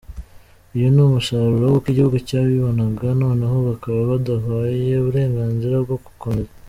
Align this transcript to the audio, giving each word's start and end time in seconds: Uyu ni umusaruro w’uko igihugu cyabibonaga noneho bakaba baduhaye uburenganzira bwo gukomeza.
Uyu 0.73 0.87
ni 0.93 1.01
umusaruro 1.07 1.63
w’uko 1.67 1.87
igihugu 1.89 2.17
cyabibonaga 2.27 3.07
noneho 3.23 3.55
bakaba 3.67 3.99
baduhaye 4.09 4.89
uburenganzira 5.01 5.75
bwo 5.85 5.97
gukomeza. 6.05 6.53